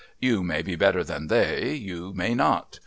You 0.19 0.41
may 0.41 0.63
be 0.63 0.75
better 0.75 1.03
than 1.03 1.27
they. 1.27 1.75
You 1.75 2.11
may 2.15 2.33
not. 2.33 2.79